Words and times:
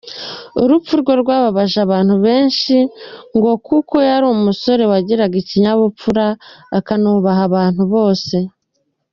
Urupfu 0.63 0.93
rwe 1.01 1.13
rwababaje 1.21 1.77
abantu 1.85 2.15
benshi 2.25 2.75
ngo 3.35 3.51
kuko 3.67 3.95
yari 4.09 4.25
umusore 4.35 4.83
wagiraga 4.91 5.35
ikinyabupfura, 5.43 6.25
akanubaha 6.77 7.41
abantu 7.49 7.83
bose. 7.93 8.35